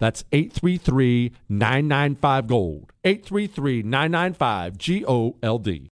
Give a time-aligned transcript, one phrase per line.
[0.00, 2.92] That's 833 995 Gold.
[3.04, 5.90] 833 995 G O L D.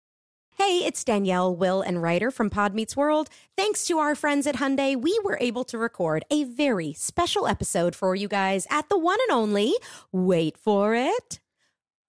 [0.58, 3.28] Hey, it's Danielle, Will, and Rider from Pod Meets World.
[3.58, 7.94] Thanks to our friends at Hyundai, we were able to record a very special episode
[7.94, 9.74] for you guys at the one and only,
[10.12, 11.40] wait for it,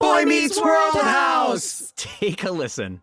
[0.00, 1.92] Boy Meets World House.
[1.96, 3.02] Take a listen.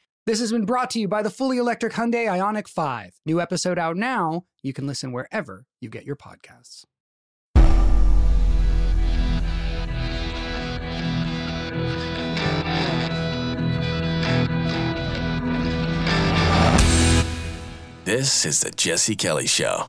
[0.27, 3.21] This has been brought to you by the fully electric Hyundai IONIQ 5.
[3.25, 4.43] New episode out now.
[4.61, 6.83] You can listen wherever you get your podcasts.
[18.03, 19.87] This is the Jesse Kelly Show.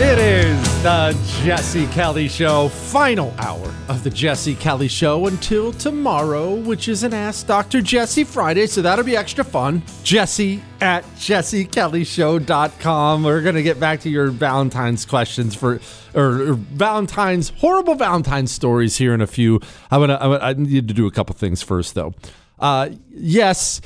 [0.00, 6.54] It is the Jesse Kelly Show, final hour of the Jesse Kelly Show until tomorrow,
[6.54, 7.82] which is an Ask Dr.
[7.82, 9.82] Jesse Friday, so that'll be extra fun.
[10.04, 13.24] Jesse at jessekellyshow.com.
[13.24, 15.80] We're going to get back to your Valentine's questions for,
[16.14, 19.56] or, or Valentine's, horrible Valentine's stories here in a few.
[19.90, 22.14] I'm I'm gonna, I need to do a couple things first, though.
[22.60, 23.80] Uh, yes,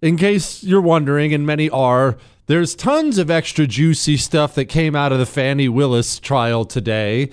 [0.00, 2.18] in case you're wondering, and many are,
[2.52, 7.30] there's tons of extra juicy stuff that came out of the Fani Willis trial today.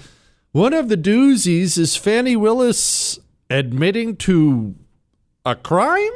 [0.53, 3.19] One of the doozies is Fani Willis
[3.49, 4.75] admitting to
[5.45, 6.09] a crime?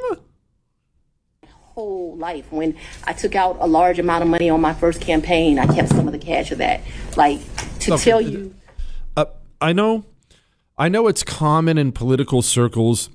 [1.75, 2.49] whole life.
[2.49, 5.89] When I took out a large amount of money on my first campaign, I kept
[5.89, 6.79] some of the cash of that.
[7.17, 7.39] Like
[7.79, 8.03] to Okay.
[8.05, 8.55] tell you,
[9.17, 9.25] Uh,
[9.59, 10.05] I know,
[10.77, 13.09] I know it's common in political circles,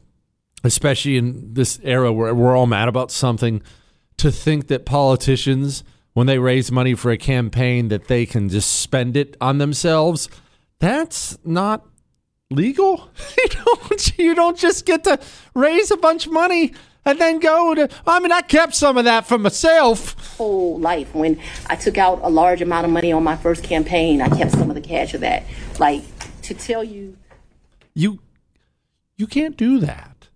[0.65, 3.62] especially in this era where we're all mad about something,
[4.19, 8.81] to think that politicians, when they raise money for a campaign, that they can just
[8.81, 10.29] spend it on themselves.
[10.79, 11.87] That's not
[12.51, 13.11] legal.
[13.39, 14.19] You don't.
[14.19, 15.19] You don't just get to
[15.55, 16.73] raise a bunch of money
[17.05, 17.89] and then go to.
[18.06, 20.37] I mean, I kept some of that for myself.
[20.37, 21.15] whole life.
[21.15, 24.53] When I took out a large amount of money on my first campaign, I kept
[24.53, 25.44] some of the cash of that.
[25.79, 26.03] Like
[26.43, 27.17] to tell you,
[27.94, 28.19] You
[29.17, 30.29] you can't do that.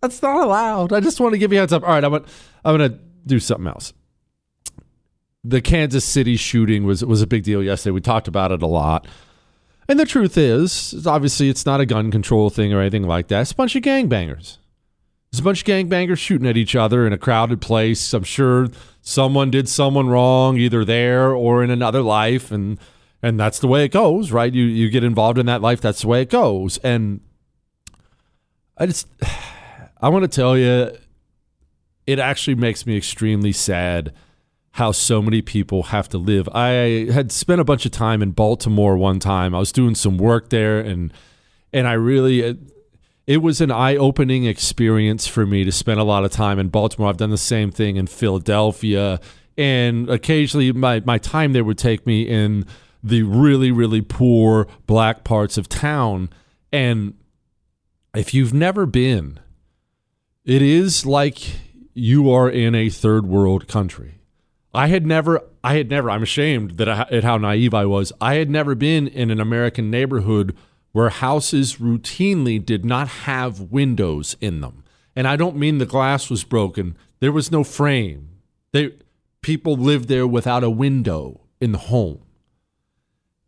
[0.00, 0.92] That's not allowed.
[0.92, 1.82] I just want to give you a heads up.
[1.82, 2.24] All right, I'm gonna,
[2.64, 3.92] I'm gonna do something else.
[5.42, 7.92] The Kansas City shooting was was a big deal yesterday.
[7.92, 9.06] We talked about it a lot.
[9.86, 13.42] And the truth is, obviously it's not a gun control thing or anything like that.
[13.42, 14.56] It's a bunch of gangbangers.
[15.30, 18.14] There's a bunch of gangbangers shooting at each other in a crowded place.
[18.14, 18.68] I'm sure
[19.02, 22.78] someone did someone wrong either there or in another life and
[23.22, 24.52] and that's the way it goes, right?
[24.52, 26.78] You you get involved in that life, that's the way it goes.
[26.78, 27.20] And
[28.78, 29.08] I just
[30.00, 30.96] I want to tell you
[32.06, 34.12] it actually makes me extremely sad
[34.72, 36.48] how so many people have to live.
[36.52, 39.54] I had spent a bunch of time in Baltimore one time.
[39.54, 41.12] I was doing some work there and
[41.72, 42.58] and I really
[43.26, 47.08] it, was an eye-opening experience for me to spend a lot of time in Baltimore.
[47.08, 49.20] I've done the same thing in Philadelphia
[49.56, 52.66] and occasionally my my time there would take me in
[53.00, 56.30] the really really poor black parts of town
[56.72, 57.14] and
[58.12, 59.38] if you've never been
[60.44, 61.63] it is like
[61.94, 64.14] you are in a third world country
[64.74, 68.12] I had never, I had never, I'm ashamed that I, at how naive I was.
[68.20, 70.56] I had never been in an American neighborhood
[70.90, 74.82] where houses routinely did not have windows in them.
[75.14, 76.96] And I don't mean the glass was broken.
[77.20, 78.30] There was no frame.
[78.72, 78.94] They,
[79.42, 82.23] people lived there without a window in the home.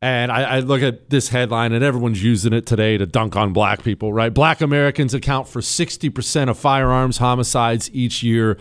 [0.02, 3.54] And I, I, look at this headline, and everyone's using it today to dunk on
[3.54, 4.32] black people, right?
[4.32, 8.58] Black Americans account for 60% of firearms homicides each year.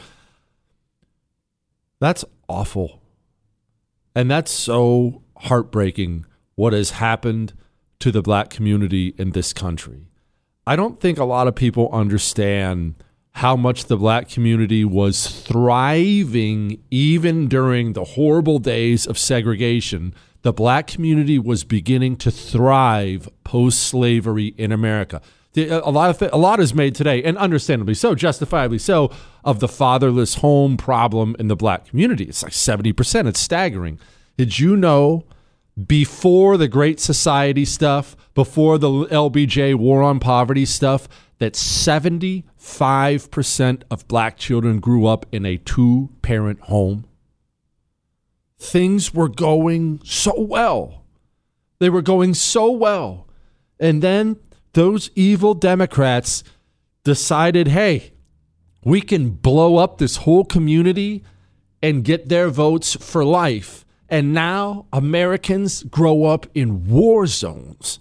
[2.00, 3.02] That's awful.
[4.16, 7.54] And that's so heartbreaking what has happened
[8.00, 10.08] to the black community in this country.
[10.66, 12.96] I don't think a lot of people understand
[13.34, 20.14] how much the black community was thriving even during the horrible days of segregation.
[20.46, 25.24] The black community was beginning to thrive post slavery in America
[25.58, 29.12] a lot of a lot is made today, and understandably so, justifiably so,
[29.44, 32.26] of the fatherless home problem in the black community.
[32.26, 33.28] It's like seventy percent.
[33.28, 34.00] It's staggering.
[34.38, 35.26] Did you know?
[35.88, 41.10] Before the Great Society stuff, before the LBJ War on Poverty stuff,
[41.40, 47.04] that 75% of black children grew up in a two parent home.
[48.66, 51.06] Things were going so well.
[51.80, 53.28] They were going so well.
[53.80, 54.38] And then
[54.74, 56.44] those evil Democrats
[57.04, 58.14] decided, hey,
[58.84, 61.24] we can blow up this whole community
[61.82, 63.86] and get their votes for life.
[64.10, 68.00] And now Americans grow up in war zones,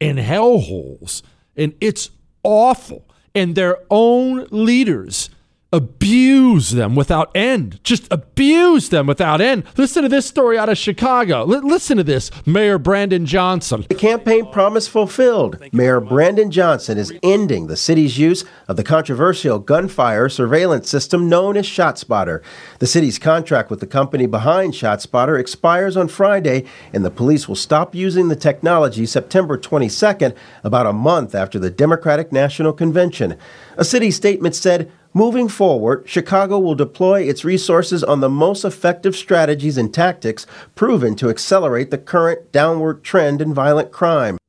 [0.00, 1.22] in hellholes,
[1.56, 2.10] and it's
[2.42, 3.08] awful.
[3.34, 5.30] And their own leaders
[5.76, 7.78] abuse them without end.
[7.84, 9.64] Just abuse them without end.
[9.76, 11.42] Listen to this story out of Chicago.
[11.42, 12.30] L- listen to this.
[12.46, 13.84] Mayor Brandon Johnson.
[13.86, 15.58] The campaign promise fulfilled.
[15.72, 21.58] Mayor Brandon Johnson is ending the city's use of the controversial gunfire surveillance system known
[21.58, 22.42] as ShotSpotter.
[22.78, 26.64] The city's contract with the company behind ShotSpotter expires on Friday,
[26.94, 30.34] and the police will stop using the technology September 22nd,
[30.64, 33.36] about a month after the Democratic National Convention.
[33.76, 39.16] A city statement said, Moving forward, Chicago will deploy its resources on the most effective
[39.16, 44.34] strategies and tactics proven to accelerate the current downward trend in violent crime.
[44.34, 44.40] In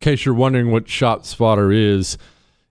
[0.00, 2.16] case you're wondering what ShotSpotter is,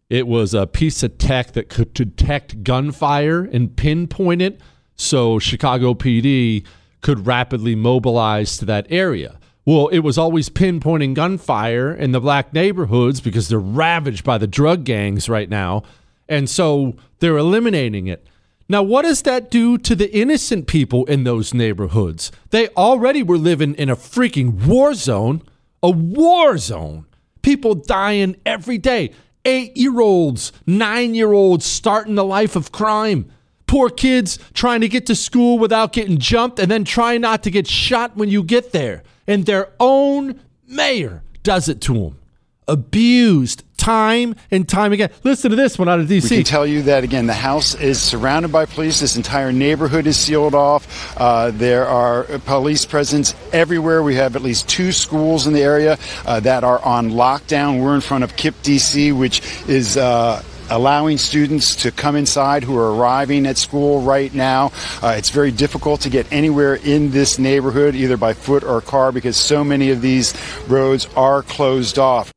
[0.10, 4.60] it was a piece of tech that could detect gunfire and pinpoint it
[4.96, 6.66] so Chicago PD
[7.02, 9.40] could rapidly mobilize to that area.
[9.68, 14.48] Well, it was always pinpointing gunfire in the black neighborhoods because they're ravaged by the
[14.48, 15.84] drug gangs right now.
[16.28, 18.26] And so they're eliminating it.
[18.72, 22.32] Now, what does that do to the innocent people in those neighborhoods?
[22.52, 25.42] They already were living in a freaking war zone,
[25.82, 27.06] a war zone.
[27.42, 29.12] People dying every day.
[29.44, 33.32] Eight year olds, nine year olds starting the life of crime.
[33.66, 37.52] Poor kids trying to get to school without getting jumped and then trying not to
[37.52, 39.04] get shot when you get there.
[39.26, 42.20] And their own mayor does it to them.
[42.68, 45.10] Abused, time and time again.
[45.24, 46.36] Listen to this one out of D.C.
[46.36, 47.26] We can tell you that again.
[47.26, 49.00] The house is surrounded by police.
[49.00, 51.18] This entire neighborhood is sealed off.
[51.18, 54.04] Uh, there are police presence everywhere.
[54.04, 57.82] We have at least two schools in the area uh, that are on lockdown.
[57.82, 59.98] We're in front of KIPP D.C., which is.
[59.98, 64.72] Uh, allowing students to come inside who are arriving at school right now.
[65.02, 69.12] Uh, it's very difficult to get anywhere in this neighborhood, either by foot or car,
[69.12, 70.32] because so many of these
[70.68, 72.32] roads are closed off.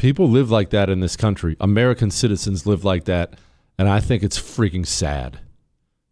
[0.00, 1.58] People live like that in this country.
[1.60, 3.34] American citizens live like that.
[3.78, 5.40] And I think it's freaking sad.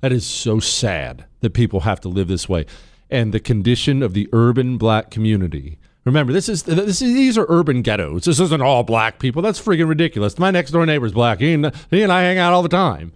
[0.02, 2.66] That is so sad that people have to live this way.
[3.08, 5.78] And the condition of the urban black community.
[6.04, 8.26] Remember, this is, this is these are urban ghettos.
[8.26, 9.40] This isn't all black people.
[9.40, 10.38] That's freaking ridiculous.
[10.38, 11.40] My next door neighbor's black.
[11.40, 13.10] He and, he and I hang out all the time.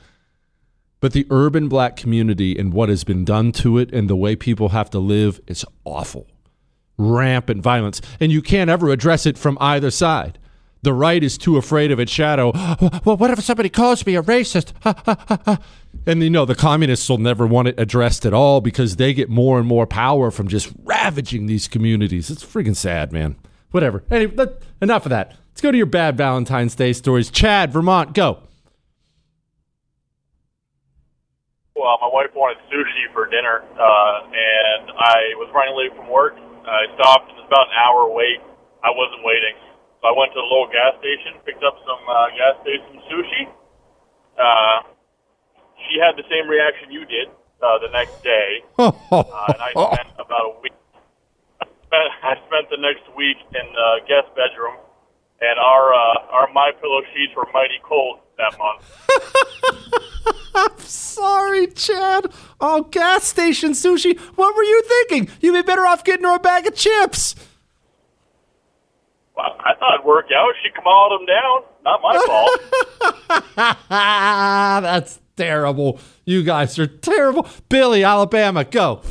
[1.01, 4.37] But the urban black community and what has been done to it and the way
[4.37, 6.29] people have to live is awful.
[6.97, 8.01] Rampant violence.
[8.21, 10.39] And you can't ever address it from either side.
[10.85, 12.53] The right is too afraid of its shadow.
[13.05, 14.73] Well, what if somebody calls me a racist?
[16.07, 19.29] and you know, the communists will never want it addressed at all because they get
[19.29, 22.31] more and more power from just ravaging these communities.
[22.31, 23.37] It's freaking sad, man.
[23.71, 24.03] Whatever.
[24.11, 24.47] Anyway,
[24.81, 25.37] enough of that.
[25.51, 27.31] Let's go to your bad Valentine's Day stories.
[27.31, 28.43] Chad, Vermont, go.
[31.75, 36.35] Well, my wife wanted sushi for dinner, uh, and I was running late from work.
[36.37, 38.39] I stopped, and it was about an hour wait.
[38.85, 39.55] I wasn't waiting,
[40.03, 43.47] so I went to the local gas station, picked up some uh, gas station sushi.
[44.35, 44.83] Uh,
[45.87, 47.31] she had the same reaction you did
[47.63, 50.75] uh, the next day, uh, and I spent about a week.
[51.63, 54.75] I spent, I spent the next week in the guest bedroom,
[55.41, 58.83] and our uh, our my pillow sheets were mighty cold that month.
[60.55, 62.27] I'm sorry, Chad.
[62.61, 64.19] Oh, gas station sushi.
[64.35, 65.33] What were you thinking?
[65.41, 67.37] You'd be better off getting her a bag of chips.
[69.37, 70.53] Well, I thought it'd work out.
[70.63, 71.63] She called him down.
[71.85, 72.17] Not my
[73.57, 73.79] fault.
[74.83, 75.99] That's terrible.
[76.25, 77.49] You guys are terrible.
[77.69, 79.03] Billy, Alabama, go.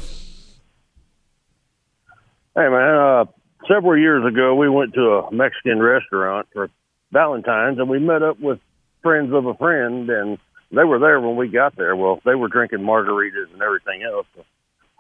[2.53, 3.25] Hey man, uh,
[3.67, 6.69] several years ago we went to a Mexican restaurant for
[7.11, 8.59] Valentine's, and we met up with
[9.01, 10.37] friends of a friend, and
[10.71, 11.95] they were there when we got there.
[11.95, 14.27] Well, they were drinking margaritas and everything else.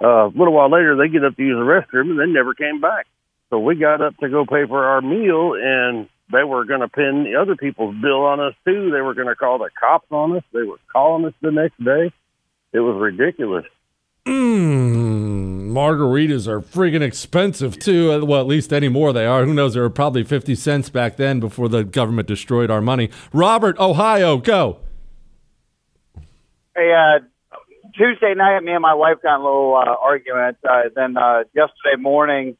[0.01, 2.53] Uh, a little while later, they get up to use the restroom, and they never
[2.53, 3.05] came back.
[3.51, 6.87] So we got up to go pay for our meal, and they were going to
[6.87, 8.89] pin the other people's bill on us too.
[8.91, 10.43] They were going to call the cops on us.
[10.53, 12.13] They were calling us the next day.
[12.71, 13.65] It was ridiculous.
[14.25, 18.13] Mmm, margaritas are freaking expensive too.
[18.13, 19.43] Uh, Well, at least anymore they are.
[19.43, 19.73] Who knows?
[19.73, 23.09] They were probably 50 cents back then before the government destroyed our money.
[23.33, 24.79] Robert, Ohio, go.
[26.73, 27.19] Hey, uh,
[27.97, 30.57] Tuesday night, me and my wife got in a little uh, argument.
[30.63, 32.55] Uh, then uh, yesterday morning,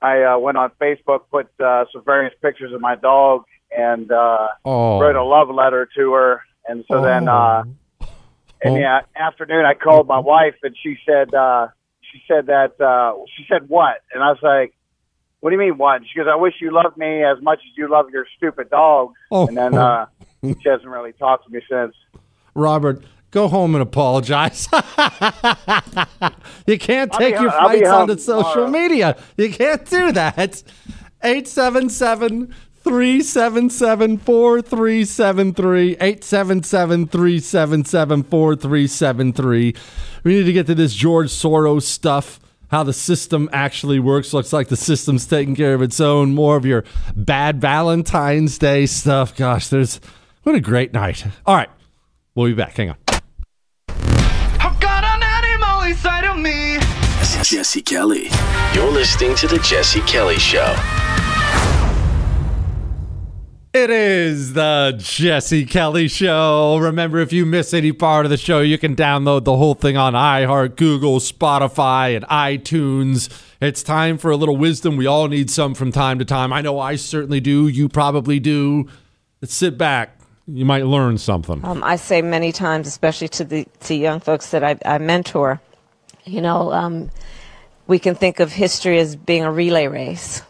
[0.00, 3.44] I uh, went on Facebook, put uh, some various pictures of my dog,
[3.76, 5.00] and uh, Oh.
[5.00, 6.42] wrote a love letter to her.
[6.68, 7.64] And so then, uh,
[8.62, 11.68] in the a- afternoon, I called my wife, and she said, uh,
[12.12, 13.96] she said that, uh, she said what?
[14.12, 14.74] And I was like,
[15.40, 16.02] what do you mean what?
[16.10, 19.12] She goes, I wish you loved me as much as you love your stupid dog.
[19.30, 19.46] Oh.
[19.46, 20.06] And then uh,
[20.42, 21.94] she hasn't really talked to me since.
[22.54, 24.68] Robert, go home and apologize.
[26.66, 28.70] you can't take your fights onto social tomorrow.
[28.70, 29.16] media.
[29.36, 30.62] You can't do that.
[31.22, 32.54] 877
[32.84, 35.90] 377 4373.
[35.92, 39.74] 877 377 4373.
[40.24, 42.40] We need to get to this George Soros stuff.
[42.70, 44.34] How the system actually works.
[44.34, 46.34] Looks like the system's taking care of its own.
[46.34, 46.84] More of your
[47.16, 49.34] bad Valentine's Day stuff.
[49.34, 50.00] Gosh, there's
[50.42, 51.24] what a great night.
[51.46, 51.70] All right.
[52.34, 52.76] We'll be back.
[52.76, 53.07] Hang on.
[55.88, 56.78] Got an animal inside of me.
[57.42, 58.28] Jesse Kelly.
[58.74, 60.76] You're listening to The Jesse Kelly Show.
[63.72, 66.78] It is the Jesse Kelly Show.
[66.78, 69.96] Remember, if you miss any part of the show, you can download the whole thing
[69.96, 73.30] on iHeart, Google, Spotify, and iTunes.
[73.60, 74.96] It's time for a little wisdom.
[74.96, 76.52] We all need some from time to time.
[76.52, 77.68] I know I certainly do.
[77.68, 78.88] You probably do.
[79.40, 80.18] Let's sit back.
[80.46, 81.64] You might learn something.
[81.64, 85.60] Um, I say many times, especially to the to young folks that I, I mentor,
[86.28, 87.10] you know, um,
[87.86, 90.42] we can think of history as being a relay race,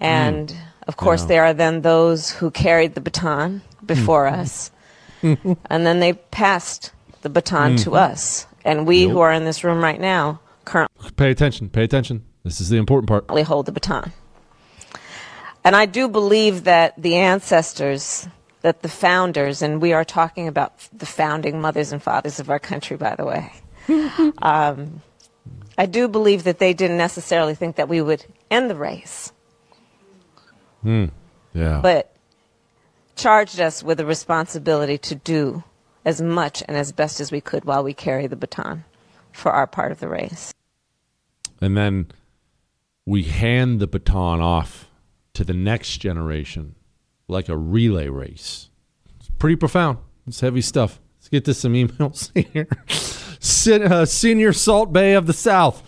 [0.00, 0.54] and
[0.86, 1.28] of course Yeah.
[1.28, 4.70] there are then those who carried the baton before us,
[5.22, 7.96] and then they passed the baton to Mhm.
[8.10, 11.68] us, and we who are in this room right now currently Pay attention.
[11.68, 12.22] Pay attention.
[12.44, 13.30] This is the important part.
[13.32, 14.12] We hold the baton.
[15.62, 18.28] And I do believe that the ancestors,
[18.62, 22.58] that the founders, and we are talking about the founding mothers and fathers of our
[22.58, 23.52] country, by the way.
[24.42, 25.02] um,
[25.76, 29.32] I do believe that they didn't necessarily think that we would end the race,
[30.82, 31.06] Hmm.
[31.54, 31.80] Yeah.
[31.82, 32.14] but
[33.16, 35.62] charged us with a responsibility to do
[36.04, 38.84] as much and as best as we could while we carry the baton
[39.32, 40.52] for our part of the race.
[41.60, 42.06] and then
[43.06, 44.88] we hand the baton off
[45.34, 46.74] to the next generation
[47.28, 48.68] like a relay race.
[49.18, 49.98] It's pretty profound.
[50.26, 51.00] It's heavy stuff.
[51.18, 52.68] Let's get to some emails here.
[53.44, 55.82] Sen- uh, Senior Salt Bay of the South.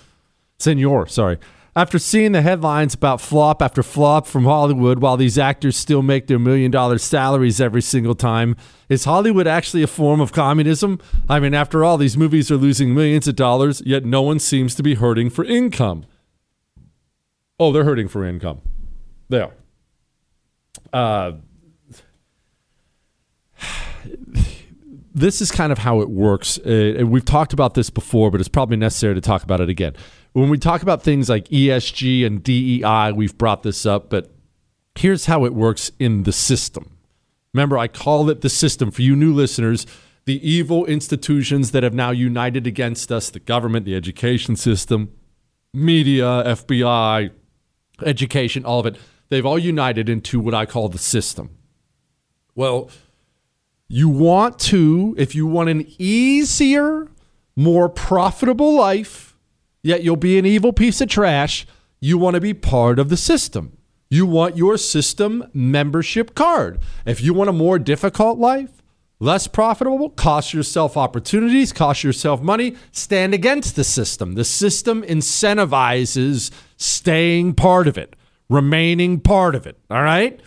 [0.59, 1.39] Senor, sorry.
[1.75, 6.27] After seeing the headlines about flop after flop from Hollywood while these actors still make
[6.27, 8.57] their million dollar salaries every single time,
[8.89, 10.99] is Hollywood actually a form of communism?
[11.29, 14.75] I mean, after all, these movies are losing millions of dollars, yet no one seems
[14.77, 16.07] to be hurting for income.
[17.61, 18.63] Oh, they're hurting for income.
[19.29, 19.53] They are.
[20.93, 21.33] Uh,
[25.17, 26.59] this is kind of how it works.
[26.59, 29.95] Uh, we've talked about this before, but it's probably necessary to talk about it again.
[30.35, 34.31] When we talk about things like ESG and DEI, we've brought this up, but
[34.95, 36.91] here's how it works in the system.
[37.55, 39.87] Remember, I call it the system for you new listeners.
[40.27, 45.13] The evil institutions that have now united against us the government, the education system,
[45.73, 47.31] media, FBI,
[48.05, 51.51] education, all of it they've all united into what I call the system.
[52.55, 52.91] Well,
[53.89, 57.09] You want to, if you want an easier,
[57.55, 59.37] more profitable life,
[59.83, 61.67] yet you'll be an evil piece of trash,
[62.01, 63.79] you want to be part of the system.
[64.09, 66.79] You want your system membership card.
[67.05, 68.83] If you want a more difficult life,
[69.19, 74.35] less profitable, cost yourself opportunities, cost yourself money, stand against the system.
[74.35, 78.15] The system incentivizes staying part of it,
[78.49, 79.79] remaining part of it.
[79.91, 80.41] All right?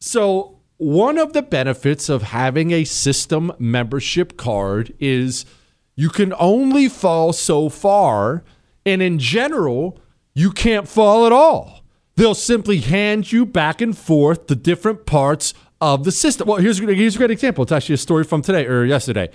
[0.00, 5.46] So, one of the benefits of having a system membership card is
[5.94, 8.44] you can only fall so far.
[8.84, 9.98] And in general,
[10.34, 11.82] you can't fall at all.
[12.16, 16.48] They'll simply hand you back and forth the different parts of the system.
[16.48, 17.62] Well, here's, here's a great example.
[17.62, 19.30] It's actually a story from today or yesterday.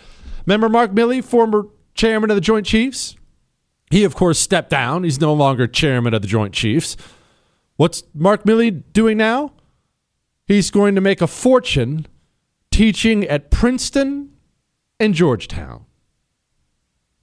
[0.45, 3.15] Remember Mark Milley, former chairman of the Joint Chiefs?
[3.91, 5.03] He, of course, stepped down.
[5.03, 6.95] He's no longer chairman of the Joint Chiefs.
[7.75, 9.53] What's Mark Milley doing now?
[10.51, 12.07] He's going to make a fortune
[12.71, 14.31] teaching at Princeton
[14.99, 15.85] and Georgetown.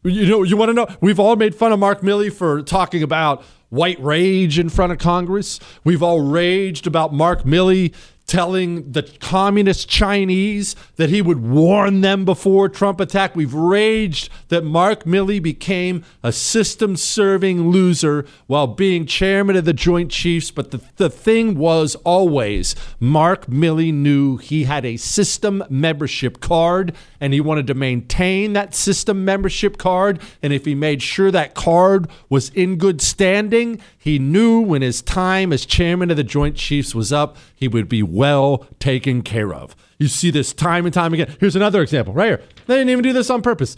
[0.02, 0.86] You know, you want to know?
[1.02, 4.98] We've all made fun of Mark Milley for talking about white rage in front of
[4.98, 5.60] Congress.
[5.84, 7.94] We've all raged about Mark Milley
[8.28, 13.34] telling the communist Chinese that he would warn them before Trump attack.
[13.34, 19.72] We've raged that Mark Milley became a system serving loser while being chairman of the
[19.72, 20.50] Joint Chiefs.
[20.50, 26.94] But the, the thing was always Mark Milley knew he had a system membership card
[27.20, 30.20] and he wanted to maintain that system membership card.
[30.42, 35.02] And if he made sure that card was in good standing, he knew when his
[35.02, 39.52] time as chairman of the Joint Chiefs was up, he would be well taken care
[39.52, 39.74] of.
[39.98, 41.34] You see this time and time again.
[41.40, 42.42] Here's another example right here.
[42.66, 43.76] They didn't even do this on purpose.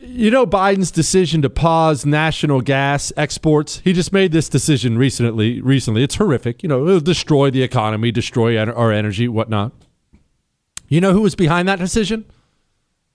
[0.00, 3.78] You know Biden's decision to pause national gas exports.
[3.84, 5.60] He just made this decision recently.
[5.60, 6.62] Recently, it's horrific.
[6.62, 9.72] You know, it'll destroy the economy, destroy our energy, whatnot.
[10.88, 12.26] You know who was behind that decision?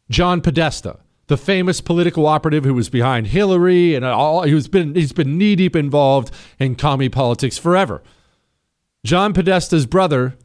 [0.09, 0.97] John Podesta
[1.29, 5.55] the famous political operative who was behind Hillary and all he's been he's been knee
[5.55, 8.01] deep involved in commie politics forever.
[9.03, 10.35] John Podesta's brother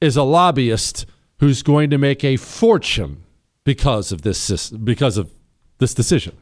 [0.00, 1.06] is a lobbyist
[1.38, 3.22] who's going to make a fortune
[3.64, 5.30] because of this because of
[5.78, 6.36] this decision.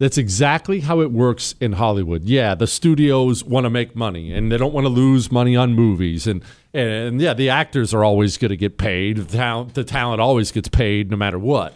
[0.00, 2.22] That's exactly how it works in Hollywood.
[2.22, 5.74] Yeah, the studios want to make money and they don't want to lose money on
[5.74, 6.28] movies.
[6.28, 9.16] And, and yeah, the actors are always going to get paid.
[9.16, 11.74] The talent, the talent always gets paid no matter what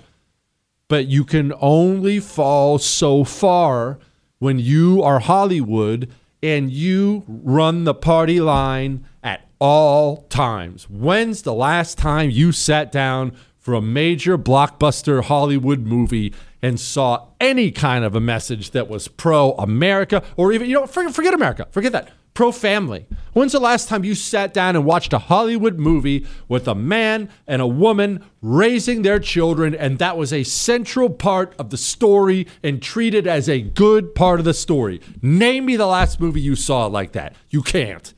[0.93, 3.99] but you can only fall so far
[4.41, 6.07] when you are Hollywood
[6.43, 10.91] and you run the party line at all times.
[10.91, 17.29] When's the last time you sat down for a major blockbuster Hollywood movie and saw
[17.41, 21.69] any kind of a message that was pro America or even, you know, forget America,
[21.71, 23.07] forget that pro family.
[23.33, 27.29] When's the last time you sat down and watched a Hollywood movie with a man
[27.47, 32.47] and a woman raising their children, and that was a central part of the story
[32.63, 35.01] and treated as a good part of the story?
[35.21, 37.35] Name me the last movie you saw like that.
[37.51, 38.13] You can't.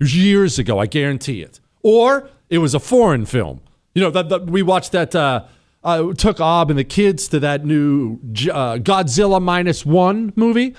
[0.00, 1.60] Years ago, I guarantee it.
[1.82, 3.60] Or it was a foreign film.
[3.94, 5.14] You know, that, that we watched that.
[5.14, 5.44] Uh,
[5.84, 8.14] uh, took Ob and the kids to that new
[8.52, 10.76] uh, Godzilla minus one movie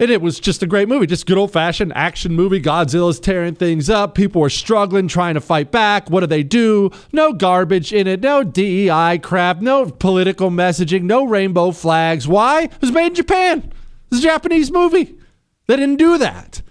[0.00, 2.60] and it was just a great movie, just good old fashioned action movie.
[2.60, 4.14] Godzilla's tearing things up.
[4.14, 6.08] People are struggling, trying to fight back.
[6.08, 6.90] What do they do?
[7.12, 12.26] No garbage in it, no DEI crap, no political messaging, no rainbow flags.
[12.26, 12.62] Why?
[12.62, 13.72] It was made in Japan.
[14.10, 15.18] It's a Japanese movie.
[15.66, 16.62] They didn't do that.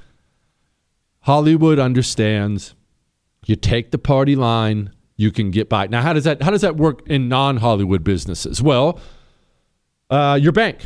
[1.22, 2.74] Hollywood understands
[3.46, 5.86] you take the party line, you can get by.
[5.86, 8.60] Now, how does that how does that work in non-Hollywood businesses?
[8.60, 9.00] Well,
[10.10, 10.80] uh, your bank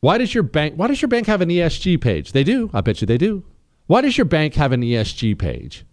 [0.00, 2.32] why does your bank why does your bank have an ESG page?
[2.32, 2.70] They do.
[2.72, 3.44] I bet you they do.
[3.86, 5.84] Why does your bank have an ESG page?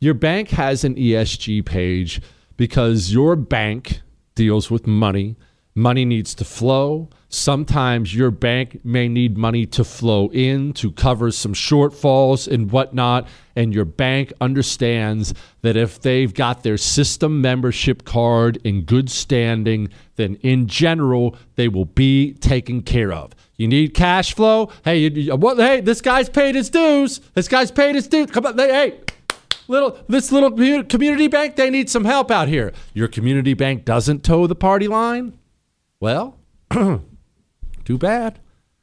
[0.00, 2.20] Your bank has an ESG page
[2.56, 4.02] because your bank
[4.34, 5.36] deals with money.
[5.74, 7.08] Money needs to flow.
[7.30, 13.28] Sometimes your bank may need money to flow in to cover some shortfalls and whatnot.
[13.54, 19.90] And your bank understands that if they've got their system membership card in good standing,
[20.16, 23.34] then in general, they will be taken care of.
[23.56, 24.70] You need cash flow.
[24.84, 27.20] Hey, you, what, hey, this guy's paid his dues.
[27.34, 28.30] This guy's paid his dues.
[28.30, 29.00] Come on, hey,
[29.66, 30.50] little this little
[30.84, 32.72] community bank, they need some help out here.
[32.94, 35.38] Your community bank doesn't toe the party line.
[36.00, 36.36] Well,
[37.88, 38.38] Too bad.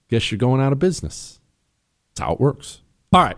[0.10, 1.40] Guess you're going out of business.
[2.16, 2.82] That's how it works.
[3.14, 3.38] All right.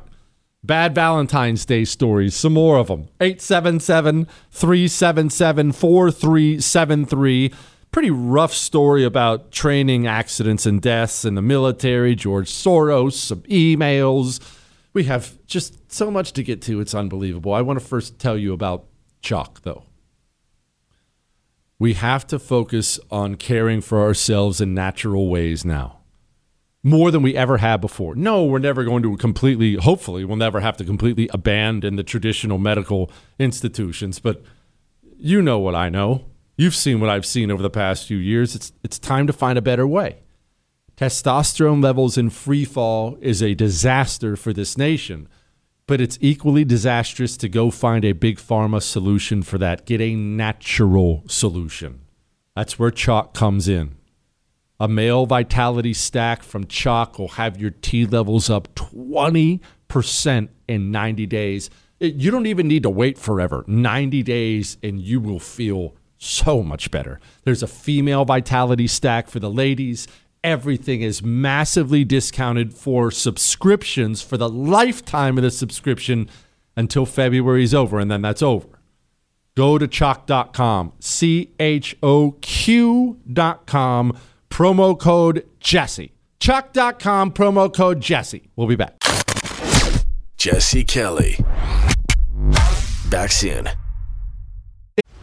[0.64, 2.34] Bad Valentine's Day stories.
[2.36, 3.10] Some more of them.
[3.20, 7.54] 877 377 4373.
[7.92, 12.16] Pretty rough story about training accidents and deaths in the military.
[12.16, 14.40] George Soros, some emails.
[14.94, 16.80] We have just so much to get to.
[16.80, 17.54] It's unbelievable.
[17.54, 18.86] I want to first tell you about
[19.22, 19.84] Choq, though.
[21.80, 26.00] We have to focus on caring for ourselves in natural ways now.
[26.84, 28.16] More than we ever have before.
[28.16, 32.58] No, we're never going to completely, hopefully, we'll never have to completely abandon the traditional
[32.58, 34.42] medical institutions, but
[35.18, 36.26] you know what I know.
[36.56, 38.56] You've seen what I've seen over the past few years.
[38.56, 40.24] It's, it's time to find a better way.
[40.96, 45.30] Testosterone levels in free fall is a disaster for this nation,
[45.88, 49.86] but it's equally disastrous to go find a big pharma solution for that.
[49.86, 52.02] Get a natural solution.
[52.56, 53.96] That's where Choq comes in.
[54.80, 61.26] A male vitality stack from Choq will have your T levels up 20% in 90
[61.26, 61.70] days.
[62.00, 63.64] It, you don't even need to wait forever.
[63.66, 67.20] 90 days and you will feel so much better.
[67.44, 70.08] There's a female vitality stack for the ladies.
[70.44, 76.30] Everything is massively discounted for subscriptions for the lifetime of the subscription
[76.76, 78.80] until February is over, and then that's over.
[79.56, 84.18] Go to choq.com, C H O Q.com,
[84.50, 86.14] promo code Jesse.
[86.40, 88.50] Choq.com, promo code Jesse.
[88.56, 88.96] We'll be back.
[90.38, 91.40] Jesse Kelly.
[93.10, 93.70] Back soon.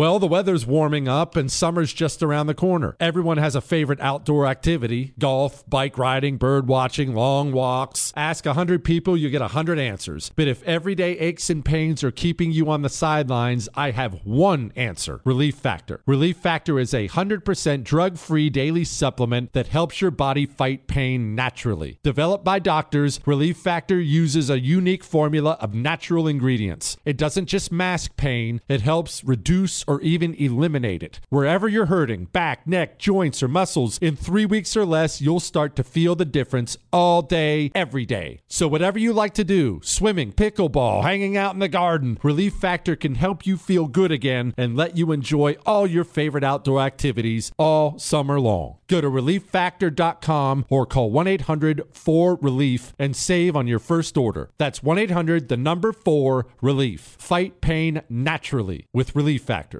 [0.00, 2.96] Well, the weather's warming up and summer's just around the corner.
[2.98, 8.10] Everyone has a favorite outdoor activity golf, bike riding, bird watching, long walks.
[8.16, 10.32] Ask 100 people, you get 100 answers.
[10.34, 14.72] But if everyday aches and pains are keeping you on the sidelines, I have one
[14.74, 16.00] answer Relief Factor.
[16.06, 21.34] Relief Factor is a 100% drug free daily supplement that helps your body fight pain
[21.34, 21.98] naturally.
[22.02, 26.96] Developed by doctors, Relief Factor uses a unique formula of natural ingredients.
[27.04, 31.18] It doesn't just mask pain, it helps reduce or even eliminate it.
[31.30, 35.74] Wherever you're hurting, back, neck, joints, or muscles, in three weeks or less, you'll start
[35.74, 38.38] to feel the difference all day, every day.
[38.46, 42.94] So, whatever you like to do swimming, pickleball, hanging out in the garden Relief Factor
[42.94, 47.50] can help you feel good again and let you enjoy all your favorite outdoor activities
[47.58, 48.76] all summer long.
[48.86, 54.50] Go to relieffactor.com or call 1 800 4 Relief and save on your first order.
[54.56, 57.16] That's 1 800 the number 4 Relief.
[57.18, 59.79] Fight pain naturally with Relief Factor.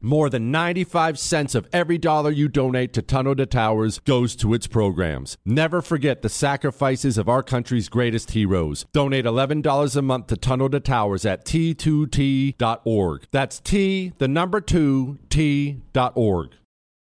[0.00, 4.52] More than 95 cents of every dollar you donate to Tunnel to Towers goes to
[4.54, 5.38] its programs.
[5.44, 8.86] Never forget the sacrifices of our country's greatest heroes.
[8.92, 13.26] Donate $11 a month to Tunnel to Towers at t2t.org.
[13.30, 16.50] That's T, the number 2, T.org.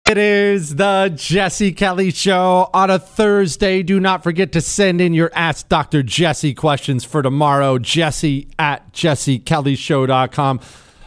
[0.10, 3.84] It is the Jesse Kelly Show on a Thursday.
[3.84, 6.02] Do not forget to send in your Ask Dr.
[6.02, 7.78] Jesse questions for tomorrow.
[7.78, 10.62] Jesse at jessekellyshow.com.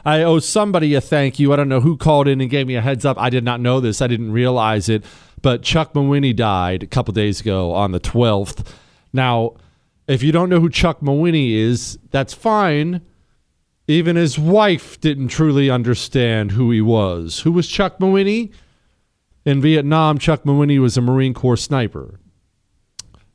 [0.04, 1.52] I owe somebody a thank you.
[1.52, 3.18] I don't know who called in and gave me a heads up.
[3.18, 4.00] I did not know this.
[4.00, 5.04] I didn't realize it.
[5.42, 8.66] But Chuck Mawhinney died a couple days ago on the 12th.
[9.12, 9.54] Now,
[10.06, 13.00] if you don't know who Chuck Mawhinney is, that's fine.
[13.86, 17.40] Even his wife didn't truly understand who he was.
[17.40, 18.52] Who was Chuck Mawhinney?
[19.44, 22.20] In Vietnam, Chuck Mawhinney was a Marine Corps sniper.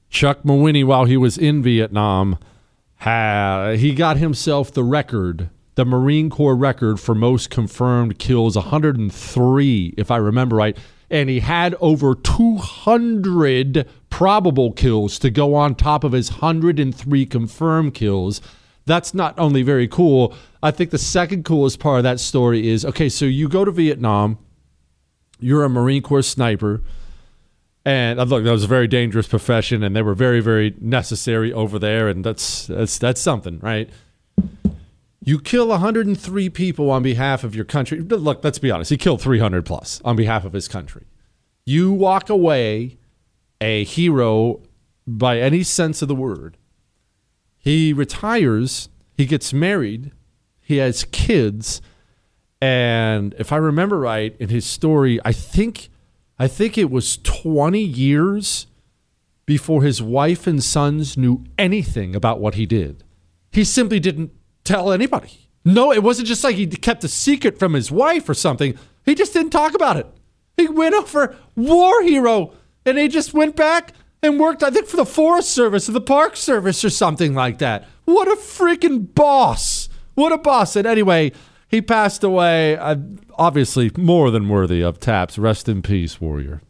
[0.09, 2.37] Chuck Mawhinney, while he was in Vietnam,
[2.97, 9.93] had, he got himself the record the Marine Corps record for most confirmed kills 103,
[9.97, 10.77] if I remember right.
[11.09, 17.93] And he had over 200 probable kills to go on top of his 103 confirmed
[17.93, 18.41] kills.
[18.85, 20.33] That's not only very cool.
[20.63, 23.71] I think the second coolest part of that story is okay, so you go to
[23.71, 24.37] Vietnam,
[25.39, 26.81] you're a Marine Corps sniper.
[27.83, 31.77] And look, that was a very dangerous profession, and they were very, very necessary over
[31.77, 33.89] there, and that's that's that's something, right?
[35.25, 37.99] You kill 103 people on behalf of your country.
[37.99, 38.91] Look, let's be honest.
[38.91, 41.05] He killed 300 plus on behalf of his country.
[41.65, 42.99] You walk away
[43.59, 44.61] a hero
[45.07, 46.57] by any sense of the word.
[47.57, 50.11] He retires, he gets married,
[50.61, 51.81] he has kids,
[52.61, 55.89] and if I remember right in his story, I think
[56.37, 58.67] I think it was 20 years
[59.47, 63.03] before his wife and sons knew anything about what he did.
[63.51, 64.31] He simply didn't
[64.65, 65.49] tell anybody.
[65.63, 68.77] No, it wasn't just like he kept a secret from his wife or something.
[69.05, 70.07] He just didn't talk about it.
[70.57, 72.53] He went over war hero
[72.85, 76.01] and he just went back and worked, I think, for the Forest Service or the
[76.01, 77.87] Park Service or something like that.
[78.05, 79.89] What a freaking boss.
[80.13, 80.75] What a boss.
[80.75, 81.31] And anyway,
[81.67, 82.95] he passed away, uh,
[83.37, 85.37] obviously more than worthy of taps.
[85.37, 86.61] Rest in peace, warrior.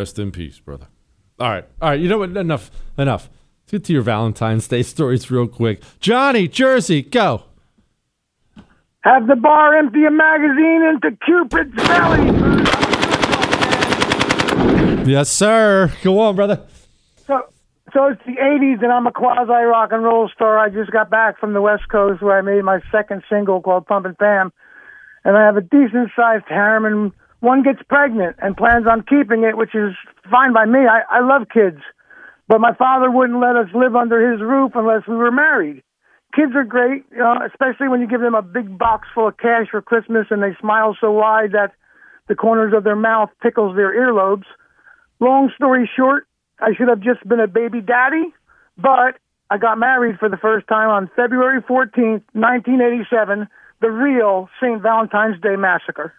[0.00, 0.86] Rest in peace, brother.
[1.38, 1.66] All right.
[1.82, 2.00] All right.
[2.00, 2.34] You know what?
[2.34, 2.70] Enough.
[2.96, 3.28] Enough.
[3.64, 5.82] Let's get to your Valentine's Day stories real quick.
[6.00, 7.42] Johnny, Jersey, go.
[9.02, 12.30] Have the bar empty a magazine into Cupid's belly.
[15.10, 15.92] Yes, sir.
[16.02, 16.62] Go on, brother.
[17.26, 17.42] So,
[17.92, 20.58] so it's the 80s, and I'm a quasi rock and roll star.
[20.58, 23.84] I just got back from the West Coast where I made my second single called
[23.84, 24.50] Pump and Pam.
[25.26, 29.44] And I have a decent sized harem, and one gets pregnant and plans on keeping
[29.44, 29.94] it, which is
[30.30, 30.80] fine by me.
[30.80, 31.80] I, I love kids.
[32.48, 35.82] But my father wouldn't let us live under his roof unless we were married.
[36.34, 39.36] Kids are great, you know, especially when you give them a big box full of
[39.36, 41.72] cash for Christmas and they smile so wide that
[42.28, 44.44] the corners of their mouth tickles their earlobes.
[45.18, 46.26] Long story short,
[46.60, 48.32] I should have just been a baby daddy,
[48.76, 49.18] but
[49.50, 53.48] I got married for the first time on February 14th, 1987,
[53.80, 54.80] the real St.
[54.80, 56.12] Valentine's Day Massacre.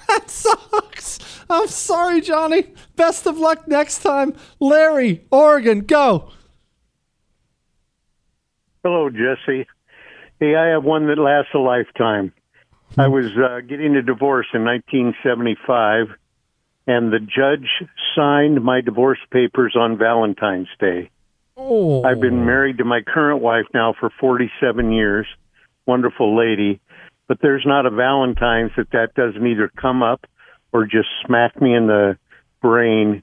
[0.08, 1.18] that sucks.
[1.48, 2.66] I'm sorry, Johnny.
[2.96, 4.34] Best of luck next time.
[4.60, 6.30] Larry, Oregon, go.
[8.82, 9.66] Hello, Jesse.
[10.38, 12.32] Hey, I have one that lasts a lifetime.
[12.96, 16.08] I was uh, getting a divorce in 1975,
[16.86, 17.68] and the judge
[18.16, 21.10] signed my divorce papers on Valentine's Day.
[21.56, 22.02] Oh.
[22.04, 25.26] I've been married to my current wife now for 47 years.
[25.86, 26.80] Wonderful lady.
[27.30, 30.26] But there's not a Valentine's that that doesn't either come up
[30.72, 32.18] or just smack me in the
[32.60, 33.22] brain.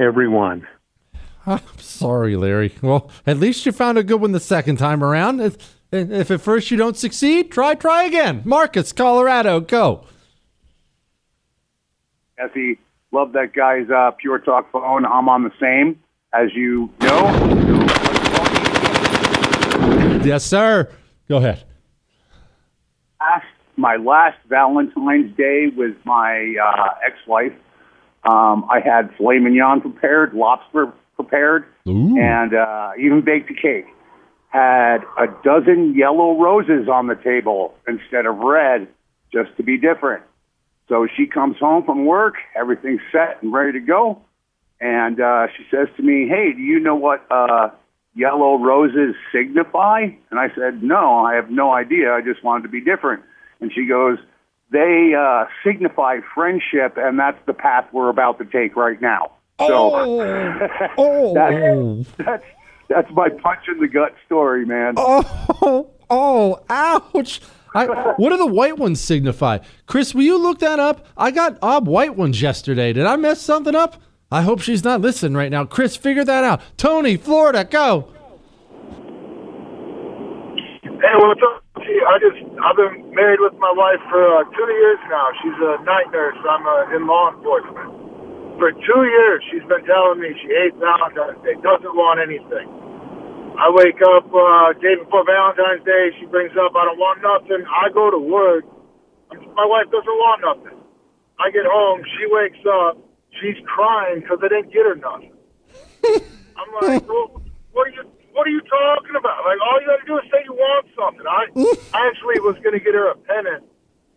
[0.00, 0.66] Everyone.
[1.46, 2.72] I'm sorry, Larry.
[2.80, 5.40] Well, at least you found a good one the second time around.
[5.40, 8.40] If, if at first you don't succeed, try, try again.
[8.46, 10.06] Marcus, Colorado, go.
[12.38, 12.78] Jesse,
[13.10, 15.04] love that guy's uh, Pure Talk phone.
[15.04, 16.00] I'm on the same,
[16.32, 17.60] as you know.
[20.24, 20.90] Yes, sir.
[21.28, 21.66] Go ahead.
[23.22, 27.52] Last, my last Valentine's Day with my uh, ex-wife.
[28.24, 31.66] Um, I had filet mignon prepared, lobster prepared,
[32.18, 33.86] and uh, even baked a cake.
[34.48, 38.88] Had a dozen yellow roses on the table instead of red,
[39.32, 40.24] just to be different.
[40.88, 44.20] So she comes home from work, everything's set and ready to go,
[44.80, 47.70] and uh, she says to me, "Hey, do you know what uh,
[48.14, 52.12] yellow roses signify?" And I said, "No, I have no idea.
[52.12, 53.22] I just wanted to be different."
[53.60, 54.18] And she goes,
[54.70, 60.18] "They uh, signify friendship, and that's the path we're about to take right now." So
[60.98, 61.34] oh.
[61.34, 62.44] that's, that's
[62.88, 64.94] that's my punch in the gut story, man.
[64.96, 67.40] Oh, oh, ouch.
[67.74, 69.58] I, what do the white ones signify?
[69.86, 71.06] Chris, will you look that up?
[71.16, 72.92] I got odd white ones yesterday.
[72.92, 74.02] Did I mess something up?
[74.32, 75.68] I hope she's not listening right now.
[75.68, 76.64] Chris, figure that out.
[76.80, 78.08] Tony, Florida, go.
[80.88, 81.60] Hey, what's up?
[81.76, 85.28] I just I've been married with my wife for uh, two years now.
[85.44, 86.40] She's a night nurse.
[86.48, 87.92] I'm uh, in law enforcement.
[88.56, 92.72] For two years, she's been telling me she hates Valentine's Day, doesn't want anything.
[93.60, 96.08] I wake up uh, day before Valentine's Day.
[96.16, 97.68] She brings up I don't want nothing.
[97.68, 98.64] I go to work.
[99.28, 100.80] My wife doesn't want nothing.
[101.36, 102.00] I get home.
[102.16, 103.11] She wakes up.
[103.40, 105.32] She's crying because I didn't get her nothing.
[106.56, 107.42] I'm like, well,
[107.72, 108.04] what are you?
[108.32, 109.44] What are you talking about?
[109.44, 111.26] Like, all you got to do is say you want something.
[111.28, 111.44] I,
[111.96, 113.64] I actually was going to get her a pennant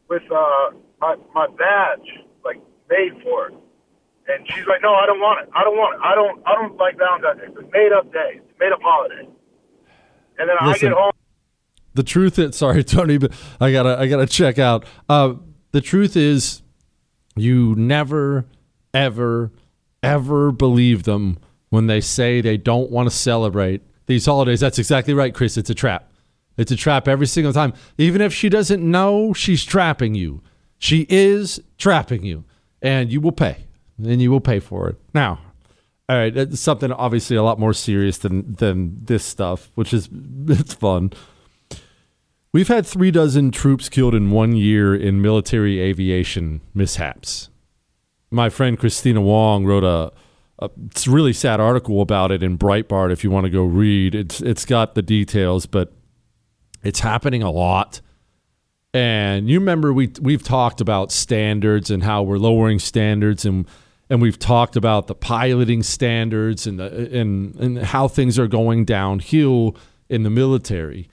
[0.09, 2.07] with uh, my my badge,
[2.43, 3.51] like made for her.
[4.27, 5.49] And she's like, "No, I don't want it.
[5.53, 6.01] I don't want it.
[6.03, 6.41] I don't.
[6.47, 7.47] I don't like Valentine's Day.
[7.47, 8.41] It's a made up day.
[8.41, 9.27] It's a made up holiday."
[10.37, 11.11] And then I get home.
[11.93, 14.85] The truth is, sorry, Tony, but I gotta, I gotta check out.
[15.09, 15.35] Uh,
[15.71, 16.61] the truth is,
[17.35, 18.45] you never,
[18.95, 19.51] ever,
[20.01, 21.37] ever believe them
[21.69, 24.61] when they say they don't want to celebrate these holidays.
[24.61, 25.57] That's exactly right, Chris.
[25.57, 26.11] It's a trap.
[26.57, 27.73] It's a trap every single time.
[27.97, 30.41] Even if she doesn't know, she's trapping you.
[30.77, 32.45] She is trapping you,
[32.81, 33.65] and you will pay.
[33.97, 34.97] And you will pay for it.
[35.13, 35.39] Now,
[36.07, 40.09] all right, it's something obviously a lot more serious than than this stuff, which is
[40.47, 41.11] it's fun.
[42.53, 47.49] We've had three dozen troops killed in one year in military aviation mishaps.
[48.35, 50.11] My friend Christina Wong wrote a,
[50.59, 53.13] a it's a really sad article about it in Breitbart.
[53.13, 55.93] If you want to go read, it's it's got the details, but
[56.83, 58.01] it's happening a lot.
[58.93, 63.67] And you remember we we've talked about standards and how we're lowering standards and
[64.09, 68.83] and we've talked about the piloting standards and the, and and how things are going
[68.83, 69.77] downhill
[70.09, 71.07] in the military.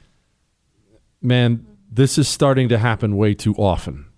[1.20, 4.11] Man, this is starting to happen way too often.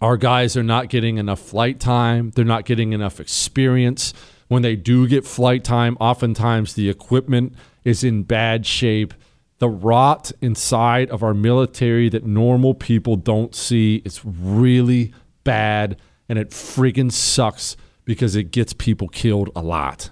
[0.00, 2.30] Our guys are not getting enough flight time.
[2.34, 4.12] They're not getting enough experience.
[4.48, 7.54] When they do get flight time, oftentimes the equipment
[7.84, 9.14] is in bad shape.
[9.58, 16.38] The rot inside of our military that normal people don't see is really bad and
[16.38, 20.10] it friggin' sucks because it gets people killed a lot.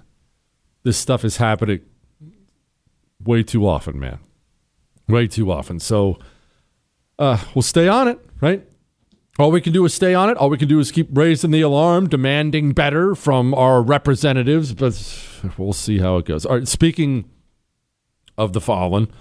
[0.83, 1.81] This stuff is happening
[3.23, 4.19] way too often, man.
[5.07, 5.79] Way too often.
[5.79, 6.17] So
[7.19, 8.65] uh, we'll stay on it, right?
[9.37, 10.37] All we can do is stay on it.
[10.37, 14.97] All we can do is keep raising the alarm, demanding better from our representatives, but
[15.57, 16.45] we'll see how it goes.
[16.45, 17.29] All right, speaking
[18.37, 19.11] of the fallen,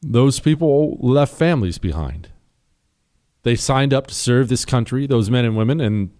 [0.00, 2.30] those people left families behind.
[3.44, 6.10] They signed up to serve this country, those men and women, and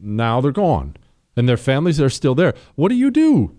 [0.00, 0.96] now they're gone.
[1.36, 2.54] And their families are still there.
[2.76, 3.56] What do you do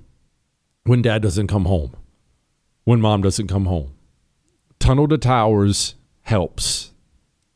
[0.84, 1.96] when dad doesn't come home?
[2.86, 3.94] When mom doesn't come home?
[4.80, 6.91] Tunnel to Towers helps.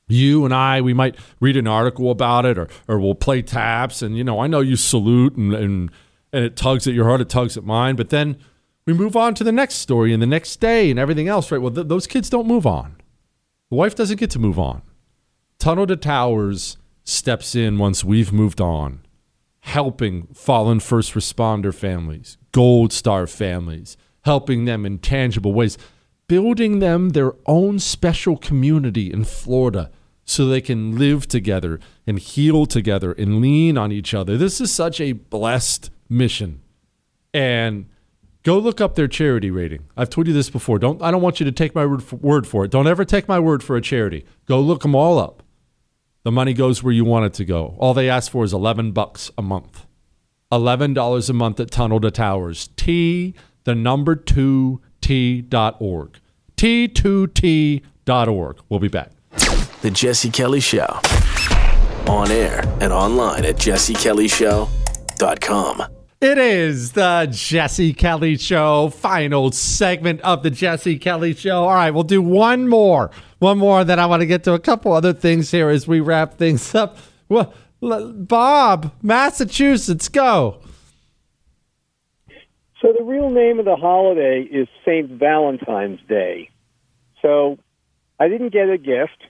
[0.08, 4.02] You and I, we might read an article about it or, or we'll play taps.
[4.02, 5.92] And, you know, I know you salute and, and,
[6.32, 7.96] and it tugs at your heart, it tugs at mine.
[7.96, 8.38] But then
[8.86, 11.62] we move on to the next story and the next day and everything else, right?
[11.62, 12.98] Well, th- those kids don't move on.
[13.70, 14.84] The wife doesn't get to move on.
[15.58, 19.02] Tunnel to Towers steps in once we've moved on,
[19.62, 25.78] helping fallen first responder families, Gold Star families, helping them in tangible ways,
[26.28, 29.92] building them their own special community in Florida
[30.26, 34.38] so they can live together and heal together and lean on each other.
[34.38, 36.62] This is such a blessed mission.
[37.34, 37.88] And
[38.44, 39.86] go look up their charity rating.
[39.96, 40.80] I've told you this before.
[40.80, 42.72] Don't I don't want you to take my word for, it.
[42.72, 44.26] Don't ever take my word for a charity.
[44.46, 45.44] Go look them all up.
[46.24, 47.76] The money goes where you want it to go.
[47.78, 49.86] All they ask for is 11 bucks a month.
[50.52, 52.70] $11 a month at Tunnel to Towers.
[52.76, 56.20] T the number 2 T.org.
[56.58, 58.58] T2T.org.
[58.70, 59.12] We'll be back.
[59.86, 60.88] The Jesse Kelly Show.
[62.08, 65.84] On air and online at jessekellyshow.com.
[66.22, 71.66] It is the Jesse Kelly Show, final segment of the Jesse Kelly Show.
[71.66, 73.12] All right, we'll do one more.
[73.38, 76.00] One more, then I want to get to a couple other things here as we
[76.00, 76.98] wrap things up.
[77.30, 80.62] Well, Bob, Massachusetts, go.
[82.82, 85.12] So the real name of the holiday is St.
[85.12, 86.50] Valentine's Day.
[87.22, 87.60] So
[88.20, 89.26] I didn't get a gift.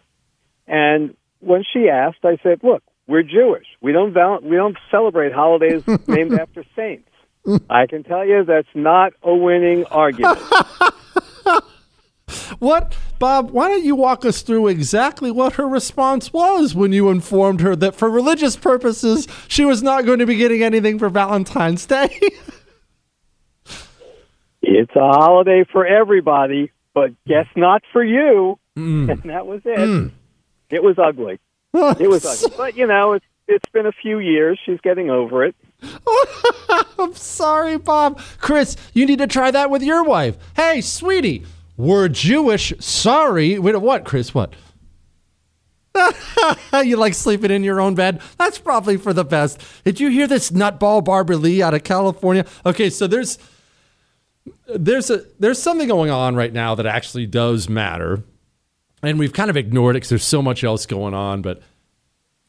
[0.67, 3.67] And when she asked, I said, look, we're Jewish.
[3.81, 7.09] We don't val- we don't celebrate holidays named after saints.
[7.69, 10.39] I can tell you that's not a winning argument.
[12.59, 13.51] what, Bob?
[13.51, 17.75] Why don't you walk us through exactly what her response was when you informed her
[17.75, 22.19] that for religious purposes she was not going to be getting anything for Valentine's Day?
[24.63, 28.57] it's a holiday for everybody, but guess not for you.
[28.75, 29.11] Mm.
[29.11, 29.77] And that was it.
[29.77, 30.11] Mm.
[30.69, 31.39] It was ugly.
[31.73, 32.55] It was ugly.
[32.57, 34.59] But, you know, it's, it's been a few years.
[34.65, 35.55] She's getting over it.
[36.99, 38.19] I'm sorry, Bob.
[38.39, 40.37] Chris, you need to try that with your wife.
[40.55, 41.45] Hey, sweetie,
[41.77, 42.73] we're Jewish.
[42.79, 43.59] Sorry.
[43.59, 44.33] Wait, what, Chris?
[44.33, 44.53] What?
[46.83, 48.21] you like sleeping in your own bed?
[48.37, 49.61] That's probably for the best.
[49.83, 52.45] Did you hear this nutball Barbara Lee out of California?
[52.65, 53.37] Okay, so there's
[54.67, 58.23] there's a there's something going on right now that actually does matter
[59.03, 61.41] and we've kind of ignored it because there's so much else going on.
[61.41, 61.61] But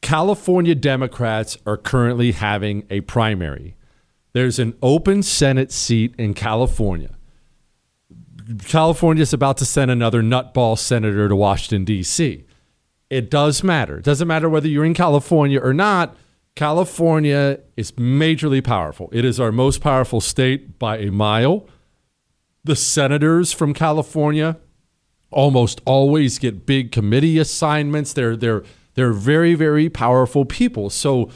[0.00, 3.76] California Democrats are currently having a primary.
[4.32, 7.16] There's an open Senate seat in California.
[8.66, 12.44] California is about to send another nutball senator to Washington, D.C.
[13.10, 13.98] It does matter.
[13.98, 16.16] It doesn't matter whether you're in California or not.
[16.54, 19.08] California is majorly powerful.
[19.12, 21.68] It is our most powerful state by a mile.
[22.64, 24.58] The senators from California
[25.30, 28.12] almost always get big committee assignments.
[28.12, 28.62] They're they're
[28.94, 30.90] they're very very powerful people.
[30.90, 31.30] So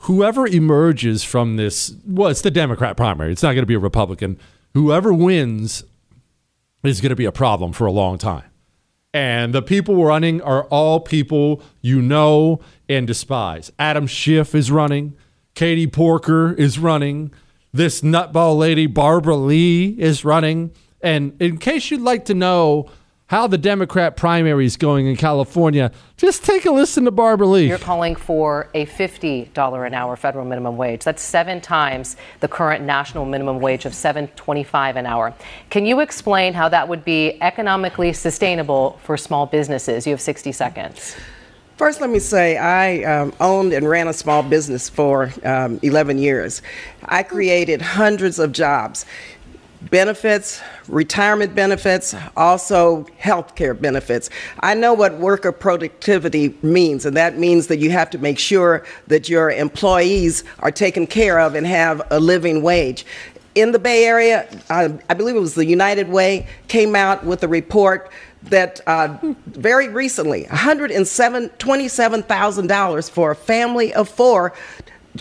[0.00, 3.32] whoever emerges from this, well, it's the Democrat primary.
[3.32, 4.38] It's not going to be a Republican.
[4.74, 5.84] Whoever wins
[6.84, 8.44] is going to be a problem for a long time.
[9.12, 13.72] And the people running are all people you know and despise.
[13.78, 15.16] Adam Schiff is running.
[15.54, 17.32] Katie Porter is running.
[17.72, 20.70] This nutball lady, Barbara Lee, is running.
[21.00, 22.90] And in case you'd like to know
[23.28, 27.68] how the Democrat primary is going in California, just take a listen to Barbara Lee.
[27.68, 31.02] You're calling for a $50 an hour federal minimum wage.
[31.02, 35.34] That's seven times the current national minimum wage of $7.25 an hour.
[35.70, 40.06] Can you explain how that would be economically sustainable for small businesses?
[40.06, 41.16] You have 60 seconds.
[41.76, 46.16] First, let me say I um, owned and ran a small business for um, 11
[46.16, 46.62] years.
[47.04, 49.04] I created hundreds of jobs
[49.82, 54.30] benefits, retirement benefits, also health care benefits.
[54.60, 58.84] I know what worker productivity means, and that means that you have to make sure
[59.06, 63.04] that your employees are taken care of and have a living wage.
[63.54, 67.42] In the Bay Area, uh, I believe it was the United Way, came out with
[67.42, 68.10] a report
[68.44, 69.16] that uh,
[69.46, 74.52] very recently, $127,000 for a family of four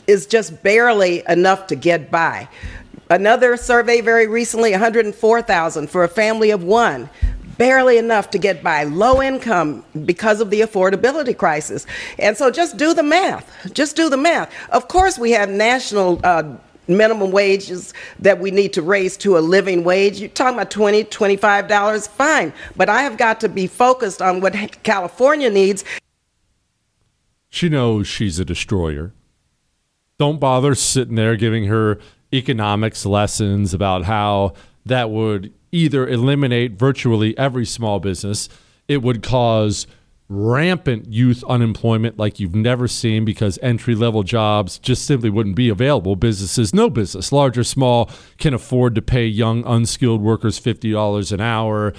[0.07, 2.47] is just barely enough to get by.
[3.09, 7.09] Another survey very recently 104,000 for a family of one.
[7.57, 11.85] Barely enough to get by low income because of the affordability crisis.
[12.19, 13.49] And so just do the math.
[13.73, 14.53] Just do the math.
[14.71, 19.39] Of course, we have national uh, minimum wages that we need to raise to a
[19.39, 20.19] living wage.
[20.19, 22.51] You're talking about 20 $25, fine.
[22.75, 24.53] But I have got to be focused on what
[24.83, 25.85] California needs.
[27.49, 29.13] She knows she's a destroyer.
[30.17, 31.99] Don't bother sitting there giving her
[32.35, 34.53] economics lessons about how
[34.85, 38.49] that would either eliminate virtually every small business,
[38.87, 39.87] it would cause
[40.27, 45.69] rampant youth unemployment like you've never seen because entry level jobs just simply wouldn't be
[45.69, 46.15] available.
[46.15, 51.41] Businesses, no business, large or small, can afford to pay young unskilled workers $50 an
[51.41, 51.93] hour.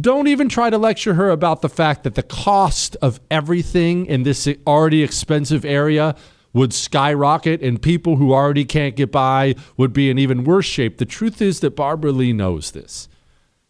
[0.00, 4.22] Don't even try to lecture her about the fact that the cost of everything in
[4.22, 6.14] this already expensive area
[6.52, 10.98] would skyrocket and people who already can't get by would be in even worse shape.
[10.98, 13.08] The truth is that Barbara Lee knows this.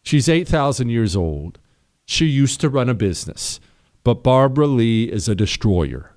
[0.03, 1.59] She's 8,000 years old.
[2.05, 3.59] She used to run a business.
[4.03, 6.11] but Barbara Lee is a destroyer.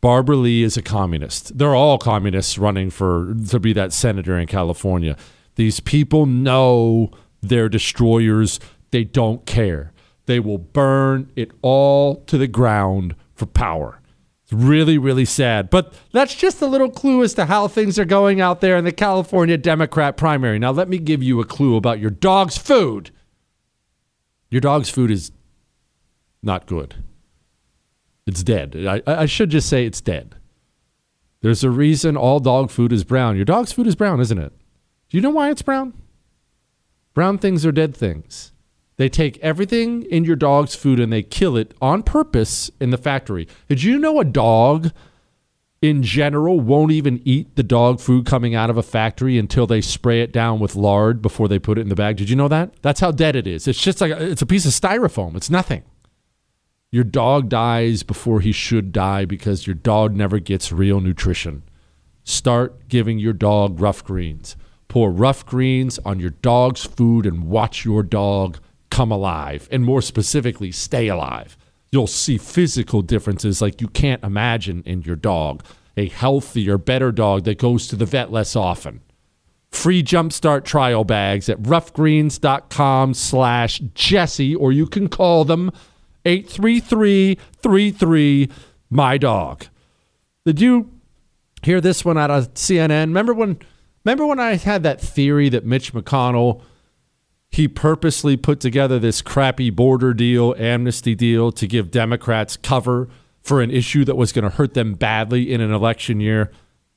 [0.00, 1.56] Barbara Lee is a communist.
[1.58, 5.16] They're all communists running for to be that senator in California.
[5.56, 8.58] These people know they're destroyers.
[8.90, 9.92] They don't care.
[10.26, 13.99] They will burn it all to the ground for power.
[14.50, 15.70] It's really, really sad.
[15.70, 18.84] But that's just a little clue as to how things are going out there in
[18.84, 20.58] the California Democrat primary.
[20.58, 23.12] Now, let me give you a clue about your dog's food.
[24.50, 25.30] Your dog's food is
[26.42, 26.96] not good.
[28.26, 28.74] It's dead.
[28.88, 30.34] I, I should just say it's dead.
[31.42, 33.36] There's a reason all dog food is brown.
[33.36, 34.52] Your dog's food is brown, isn't it?
[35.10, 35.94] Do you know why it's brown?
[37.14, 38.50] Brown things are dead things.
[39.00, 42.98] They take everything in your dog's food and they kill it on purpose in the
[42.98, 43.48] factory.
[43.66, 44.92] Did you know a dog
[45.80, 49.80] in general won't even eat the dog food coming out of a factory until they
[49.80, 52.18] spray it down with lard before they put it in the bag?
[52.18, 52.74] Did you know that?
[52.82, 53.66] That's how dead it is.
[53.66, 55.34] It's just like it's a piece of styrofoam.
[55.34, 55.82] It's nothing.
[56.92, 61.62] Your dog dies before he should die because your dog never gets real nutrition.
[62.22, 64.56] Start giving your dog rough greens.
[64.88, 68.58] Pour rough greens on your dog's food and watch your dog
[68.90, 71.56] come alive, and more specifically, stay alive.
[71.90, 75.64] You'll see physical differences like you can't imagine in your dog.
[75.96, 79.00] A healthier, better dog that goes to the vet less often.
[79.70, 85.70] Free Jumpstart trial bags at roughgreens.com slash Jesse, or you can call them
[86.24, 88.50] 833
[88.90, 89.66] my dog.
[90.44, 90.90] Did you
[91.62, 93.06] hear this one out of CNN?
[93.06, 93.58] Remember when
[94.04, 96.62] remember when I had that theory that Mitch McConnell
[97.50, 103.08] he purposely put together this crappy border deal, amnesty deal to give Democrats cover
[103.42, 106.50] for an issue that was going to hurt them badly in an election year.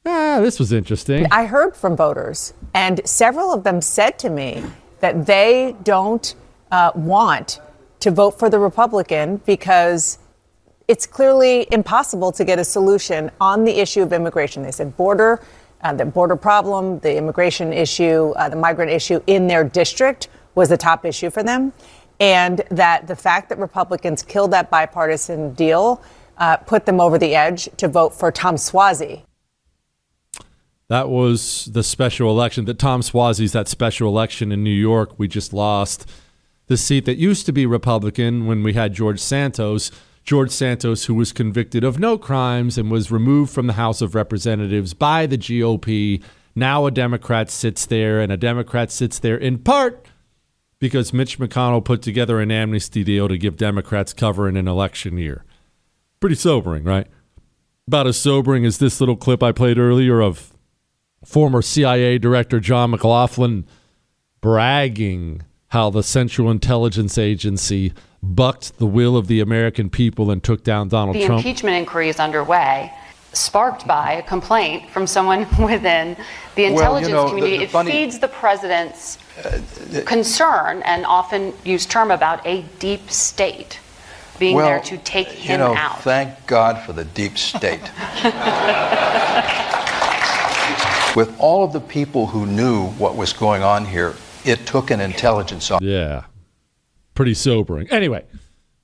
[0.06, 1.26] Ah, this was interesting.
[1.32, 4.64] I heard from voters, and several of them said to me
[4.99, 6.36] that they don't
[6.72, 7.60] uh, want
[8.01, 10.20] to vote for the Republican because
[10.88, 14.62] it's clearly impossible to get a solution on the issue of immigration.
[14.62, 15.41] They said border,
[15.82, 20.70] uh, the border problem, the immigration issue, uh, the migrant issue in their district was
[20.70, 21.74] the top issue for them.
[22.20, 26.01] And that the fact that Republicans killed that bipartisan deal
[26.38, 29.24] uh, put them over the edge to vote for Tom Suozzi.
[30.88, 32.66] That was the special election.
[32.66, 35.18] That Tom Suozzi's that special election in New York.
[35.18, 36.10] We just lost
[36.68, 39.91] the seat that used to be Republican when we had George Santos.
[40.24, 44.16] George Santos, who was convicted of no crimes and was removed from the House of
[44.16, 46.24] Representatives by the GOP.
[46.56, 50.06] Now a Democrat sits there, and a Democrat sits there in part
[50.84, 55.17] because Mitch McConnell put together an amnesty deal to give Democrats cover in an election
[55.17, 55.45] year.
[56.19, 57.07] Pretty sobering, right?
[57.88, 60.51] About as sobering as this little clip I played earlier of
[61.23, 63.65] former CIA Director John McLaughlin
[64.41, 70.65] bragging how the Central Intelligence Agency bucked the will of the American people and took
[70.65, 71.43] down Donald the Trump.
[71.43, 72.91] The impeachment inquiry is underway,
[73.34, 76.15] sparked by a complaint from someone within
[76.55, 77.51] the intelligence well, you know, community.
[77.51, 79.59] the, the it funny, feeds the president's uh,
[80.05, 83.79] concern and often used term about a deep state
[84.39, 86.01] being well, there to take him you know, out.
[86.01, 87.81] Thank God for the deep state.
[91.15, 94.99] With all of the people who knew what was going on here, it took an
[94.99, 95.88] intelligence officer.
[95.88, 96.23] Yeah.
[97.13, 97.89] Pretty sobering.
[97.91, 98.25] Anyway,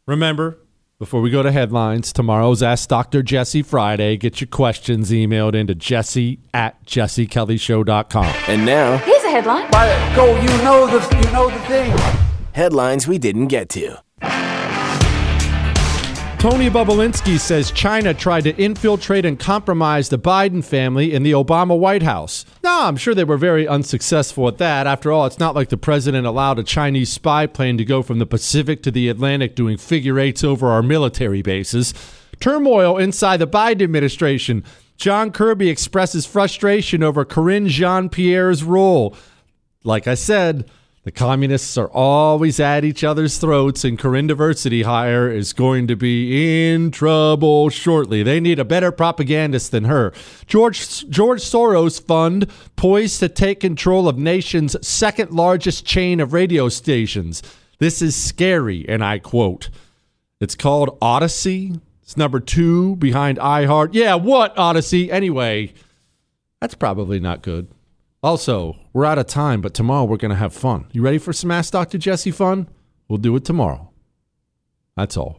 [0.05, 0.59] remember,
[0.99, 3.23] before we go to headlines, tomorrow's Ask Dr.
[3.23, 4.17] Jesse Friday.
[4.17, 8.35] Get your questions emailed into jesse at jessekellyshow.com.
[8.47, 9.71] And now, Here's a headline.
[9.71, 11.97] By go, you know the you know the thing.
[12.51, 13.97] headlines we didn't get to.
[16.39, 21.77] Tony Bobulinski says China tried to infiltrate and compromise the Biden family in the Obama
[21.77, 22.45] White House.
[22.63, 24.87] No, I'm sure they were very unsuccessful at that.
[24.87, 28.19] After all, it's not like the president allowed a Chinese spy plane to go from
[28.19, 31.93] the Pacific to the Atlantic doing figure eights over our military bases.
[32.39, 34.63] Turmoil inside the Biden administration.
[34.95, 39.13] John Kirby expresses frustration over Karine Jean Pierre's role.
[39.83, 40.71] Like I said,
[41.03, 45.95] the communists are always at each other's throats, and Karine Diversity Hire is going to
[45.95, 48.21] be in trouble shortly.
[48.21, 50.11] They need a better propagandist than her.
[50.45, 56.67] George George Soros Fund poised to take control of nation's second largest chain of radio
[56.67, 57.41] stations.
[57.79, 59.69] This is scary, and I quote.
[60.41, 61.79] It's called Audacy.
[62.03, 63.89] It's number two behind iHeart.
[63.93, 65.09] Yeah, what Audacy?
[65.09, 65.73] Anyway,
[66.59, 67.67] that's probably not good.
[68.21, 70.85] Also, we're out of time, but tomorrow we're going to have fun.
[70.91, 71.97] You ready for some Ask Dr.
[71.97, 72.67] Jesse fun?
[73.07, 73.91] We'll do it tomorrow.
[74.97, 75.38] That's all.